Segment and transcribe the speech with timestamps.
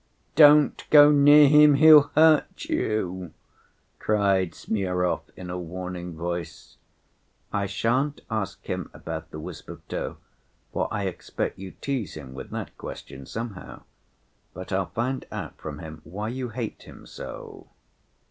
[0.33, 3.33] "Don't go near him, he'll hurt you,"
[3.99, 6.77] cried Smurov in a warning voice.
[7.53, 10.17] "I shan't ask him about the wisp of tow,
[10.73, 13.83] for I expect you tease him with that question somehow.
[14.55, 17.67] But I'll find out from him why you hate him so."